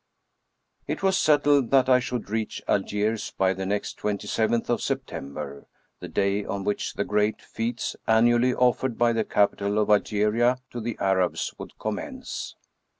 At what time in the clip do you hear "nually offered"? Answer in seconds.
8.57-8.97